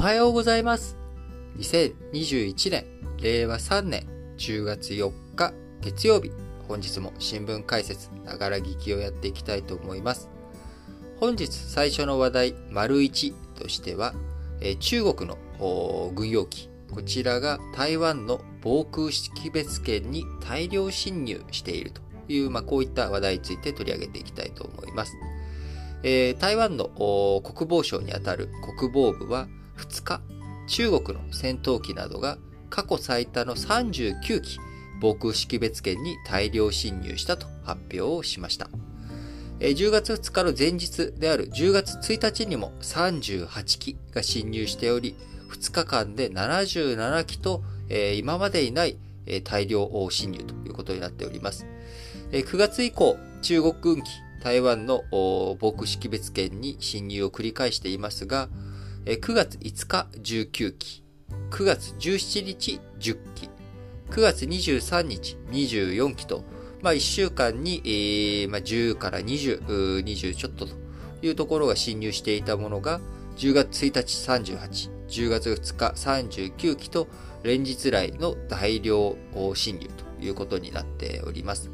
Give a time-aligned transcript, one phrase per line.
[0.00, 0.96] はようございます。
[1.58, 2.86] 2021年、
[3.20, 4.06] 令和3年
[4.38, 6.32] 10月4日月曜日、
[6.66, 10.30] 本日も新聞解説、ながら聞きをやっていきたいと思います。
[11.18, 14.14] 本日最初の話題、丸1としては、
[14.62, 15.36] え中国の
[16.14, 25.12] 軍用機、こちらが台湾の防空識別圏に大量侵入しているという、まあ、こういった話題について取り上げていきたいと思います。
[26.02, 26.86] えー、台湾の
[27.44, 29.46] 国防省にあたる国防部は
[29.80, 30.20] 2日、
[30.66, 32.38] 中国の戦闘機などが
[32.68, 34.58] 過去最多の39機、
[35.00, 38.68] 防空識別圏に大量侵入したと発表をしました。
[39.58, 45.16] 10月2日の前日である10月1日にも38機が侵入しており、
[45.50, 47.62] 2日間で77機と、
[48.16, 48.96] 今までにない
[49.44, 51.66] 大量侵入ということになっております。
[52.30, 54.10] 9月以降、中国軍機
[54.42, 58.48] 台湾の防空識別圏に侵入を繰り返していますが、
[59.06, 61.02] 9月5日19機、
[61.50, 63.50] 9月17日10機、
[64.10, 66.44] 9月23日24機と、
[66.82, 70.74] まあ、1週間に、えーまあ、10から20、20ちょっとと
[71.22, 73.00] いうところが侵入していたものが、
[73.36, 77.08] 10月1日38、10月2日39機と、
[77.42, 79.16] 連日来の大量
[79.54, 81.70] 侵入ということになっております。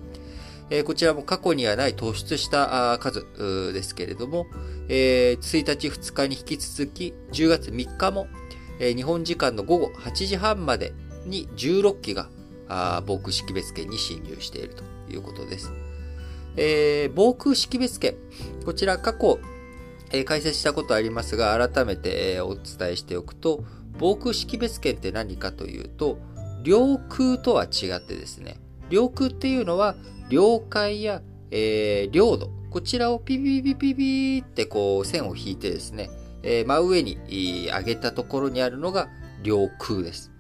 [0.71, 3.25] え、こちらも過去にはない突出した数
[3.73, 4.47] ですけれども、
[4.89, 8.27] え、1日2日に引き続き10月3日も、
[8.81, 10.93] え、日本時間の午後8時半まで
[11.25, 12.29] に16機が
[13.07, 15.73] 防空識別圏に侵入しているということです。
[16.57, 18.15] えー、防空識別圏、
[18.65, 19.39] こちら過去、
[20.11, 23.65] えー、解説したことありますが、改めて、えー、お伝えしておくと、
[23.99, 26.19] 防空識別圏って何かというと、
[26.63, 28.59] 領空とは違ってですね、
[28.89, 29.97] 領空っていうのは
[30.29, 36.11] 領海や、えー、領土、こちらをピピピピピってこう線を引いてですね、
[36.43, 37.19] えー、真上に
[37.69, 39.09] 上げたところにあるのが
[39.43, 40.31] 領空です。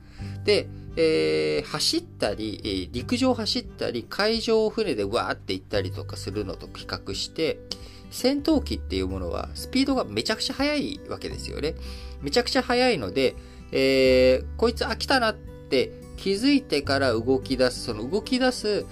[0.44, 7.58] で、えー、走ったり、陸上走ったり、海上を船でわーって行ったりとかするのと比較して、
[8.10, 11.74] 戦闘機っていうものはスピードがめちゃくちゃ速いわけですよね。
[12.22, 13.34] めちゃくちゃ速いので、
[13.72, 18.86] えー、こいつ飽きたなって気づいてから動き出す、その動き出す、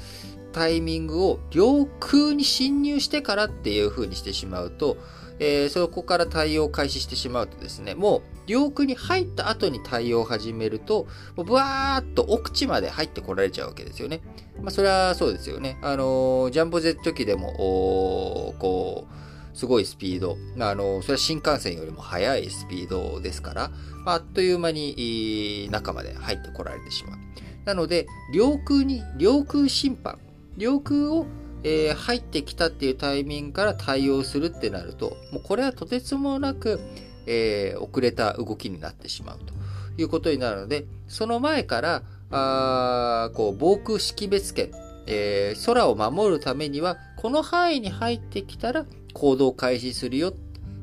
[0.55, 4.97] タイミングを領空に侵入してからっていう風にしてしまうと、
[5.41, 11.07] えー、そこから対応を開始してしまうとですね、もう領空に入った後に対応を始めると、
[11.37, 14.21] もうブワーっと奥地まで入ってこられちゃうわけですよね。
[14.63, 15.77] まあそれはそうですよね。
[15.83, 20.37] あのー、ジャンボジェット機でも、こう、すごいスピード。
[20.61, 23.71] あの、それは新幹線よりも速いスピードですから、
[24.05, 27.19] まあ、あっという間に中まで入ってこられてしまう。
[27.65, 30.19] なので、領空に、領空侵犯
[30.57, 31.27] 領空を、
[31.63, 36.81] えー、入ってきたっていうタイミングから対応するってなると、もうこれはとてつもなく、
[37.27, 39.55] えー、遅れた動きになってしまうと
[39.97, 44.71] いうことになるので、その前から、あこう防空識別圏、
[45.07, 50.35] えー、空を守るためには、この範囲に入ってきたら行動開始するよ。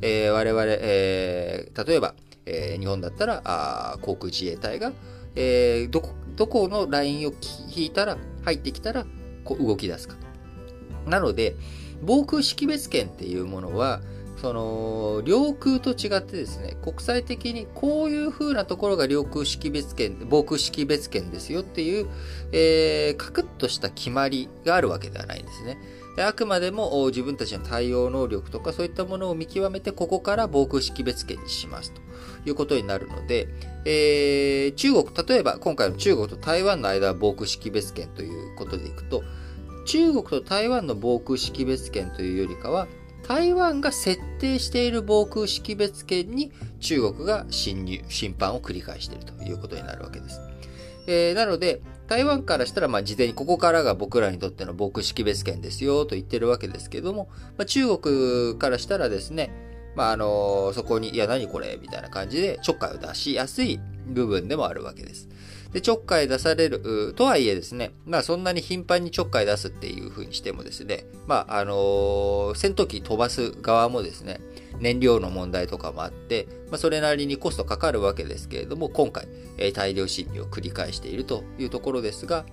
[0.02, 2.16] えー、我々、えー、例えば、
[2.46, 4.92] えー、日本だったらあ航空自衛隊が、
[5.36, 7.34] えー、どこ、どこのラインを
[7.70, 9.06] 引いたら、入ってきたら、
[9.44, 11.10] こう動き出すかと。
[11.10, 11.56] なので、
[12.04, 14.02] 防空識別圏っていうものは、
[14.38, 22.08] その、領空と違ってですね、国際的にこういう風なところが領空識別圏、防空識別圏ですよっていう、
[22.52, 25.78] えー、カクッとした決まりがあるわけではないんですね。
[26.18, 32.02] あくまでも自分たちの対応能力とかそういったものを見極めて、ここから防空識別圏にしますと
[32.46, 33.48] いうことになるので、
[33.86, 39.24] えー、中国、例えば今回の中国と台湾の間は防空識別圏ということでいくと、
[39.86, 42.88] 中国と台湾の防空識別圏というよりかは、
[43.28, 50.42] 台湾が設定している防空識別圏に中国が侵入、侵犯を繰り返しているということになるわけです。
[51.08, 59.52] えー、なので、台湾からしたら、まあ、事前にここからが僕らにとっての防空識別圏ですよと言ってるわけですけども、まあ、中国からしたらですね、
[59.96, 65.30] まあ、あの、そこに、いや、何これみたいな感じでちょっかいを出しやすい部分でもあるわけです。
[65.74, 74.42] で、ちょっかい出される、とはいえですね、まあそんなに頻繁にちょっかい出すっていう風にしてもですね、まああの戦闘機飛ばす側もですね、
[74.82, 82.46] 燃料の問題とかもあって、まあ、それなりにコストかかるわけですけれども、今回、えー、大量侵入を繰り返しているというところですが、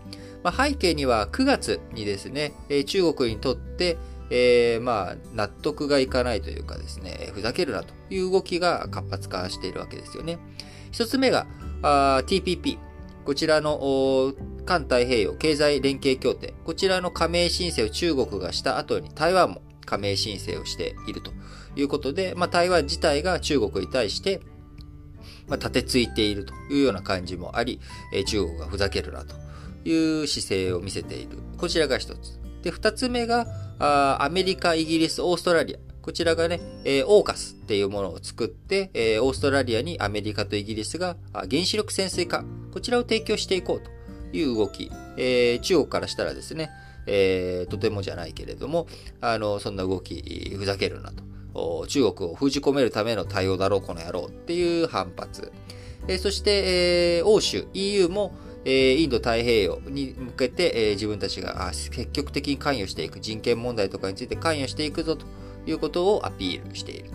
[0.45, 3.97] まあ、背景には9月にですね、えー、中国にとって、
[4.31, 10.39] えー、まあ、納得がいかないというかですね、ふざけるなという動きが活発化しているわけですよね。
[10.93, 11.47] 一つ目が、
[11.83, 12.79] TPP。
[13.25, 14.33] こちらの
[14.65, 16.55] 環太平洋経済連携協定。
[16.65, 21.33] こちらの加盟申請を中国がした後に台湾も加盟申請をしていると
[21.75, 24.41] いうことで、まあ、台湾自体が中国に対して、
[25.47, 27.81] まあ、立てついているというような感じもあり、
[28.13, 29.35] え中国がふざけるなと
[29.89, 31.39] いう姿勢を見せている。
[31.57, 32.39] こちらが一つ。
[32.63, 33.47] で、二つ目が、
[33.79, 35.79] あアメリカ、イギリス、オーストラリア。
[36.03, 43.91] こちらがね、えー、オーカスっていうものを作って、えー、オーストラリアにアメリカとイギリスが原子力潜水艦、こちらを提供していこうと
[44.37, 44.91] いう動き。
[45.17, 46.71] えー、中国からしたらですね、
[47.09, 48.87] えー、とてもじゃないけれども、
[49.21, 51.87] あの、そんな動き、ふざけるなと。
[51.89, 55.53] 中国を封じ込めるための対応だろう、この野郎っていう反発。
[56.07, 58.33] えー、そして、えー、欧州、EU も、
[58.65, 65.27] え、インド太平洋に向けて、え、自分たちが積極的に関与していく、人権問題とかについて関与していくぞと
[65.67, 67.11] いうことをアピールしている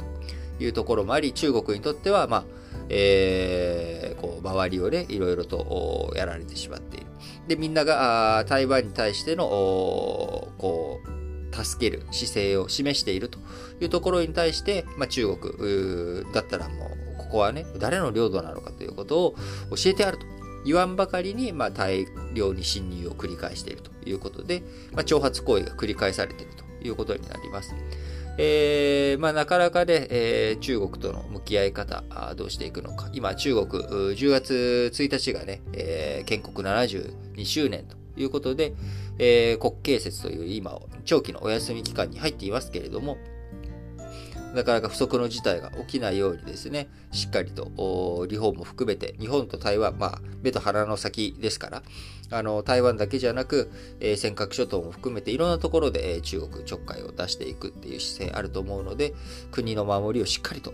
[0.57, 2.45] というところもあり、中国にとっては、まあ、
[2.89, 7.07] えー、こう、周りをね、いろいろとやられてしまっている。
[7.47, 13.37] で、みんなが台湾に対しての、こう、助ける姿勢を示していると
[13.79, 19.35] いうところに対して、まあ、中国だったらもう、ここはね、誰の領土なのかということを
[19.71, 20.25] 教えてやると
[20.65, 24.63] 言わんばかりに、まあ、大量に侵入を繰り返しているということで、
[24.93, 27.75] まあ、挑発行為が繰り返されているということになります。
[28.37, 30.07] えー、まあ、なかなかで、
[30.49, 32.03] えー、中国との向き合い方、
[32.35, 33.09] どうしていくのか。
[33.13, 38.73] 今、中国、10月1日がね、えー、建国72周年ということで、
[39.19, 43.17] えー、国慶節という今、長期のお休み期間に入っていますけれども、
[44.53, 51.83] なかなか不測の事態が起きないようにですね、しっかりと日本も含めて、日本と台湾、まあ、目と鼻の先ですから、
[52.29, 59.13] あの、台湾だけじゃなく、えー、尖閣諸島も含めていろんなところで、えー、中国ちょっかいを出していくっていう姿勢あると思うので、
[59.51, 60.71] 国の守りをしっかりと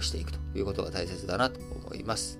[0.00, 2.38] していくということが大切だなと思います。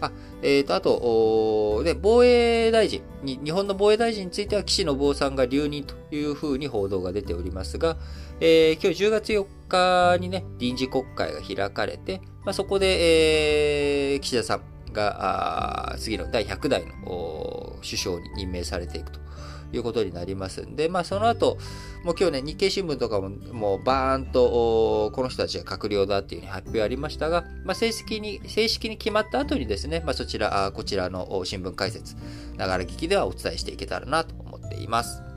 [0.00, 0.12] あ、
[0.42, 7.96] えっ、ー、と、あと、で、防衛大臣に、日本の防衛大臣については岸信夫さんが留任というふうに報道が出ておりますが、
[8.40, 19.20] えー、今日10月4日にね、臨時国会が開かれて、まあ、そこで、えー、岸田さんが、次の第100代の首相に任命されていくと
[19.72, 21.58] いうことになりますんで、まあその後、
[22.04, 32.16] もう今日ね、日経新聞とかももうバーンと、この人たちが閣僚だっていうふうに発表ありましたが、まあ正式に、正式に決まった後にですね、まあそちら、こちらの新聞解説、
[32.56, 35.27] ながら聞きではお伝えしていけたらなと思っています。